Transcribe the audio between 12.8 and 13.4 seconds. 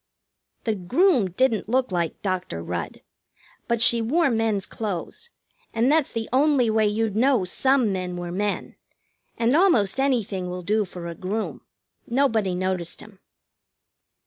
him.